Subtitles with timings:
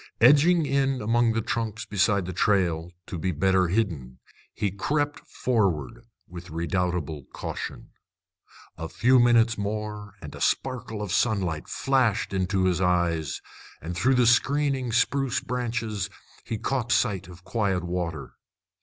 [0.19, 4.17] Edging in among the trunks beside the trail to be the better hidden,
[4.51, 7.91] he crept forward with redoubled caution.
[8.79, 13.43] A few moments more and a sparkle of sunlight flashed into his eyes,
[13.79, 16.09] and through the screening spruce branches
[16.45, 18.33] he caught sight of the quiet water.